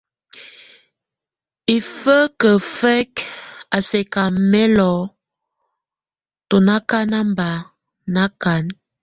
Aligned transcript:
Hifekefek 1.69 3.11
a 3.75 3.77
sɛka 3.89 4.23
mɛlo, 4.51 4.91
tú 6.49 6.55
ŋakan 6.67 7.09
bá 7.37 7.49
nakan. 8.13 8.65